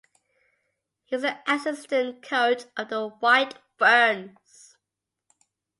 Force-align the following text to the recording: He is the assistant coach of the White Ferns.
He 1.05 1.15
is 1.15 1.21
the 1.21 1.37
assistant 1.47 2.23
coach 2.23 2.63
of 2.75 2.89
the 2.89 3.09
White 3.09 3.59
Ferns. 3.77 4.75